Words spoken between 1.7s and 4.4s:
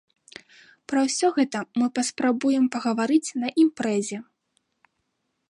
мы паспрабуем пагаварыць на імпрэзе.